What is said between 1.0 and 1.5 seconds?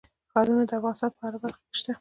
په هره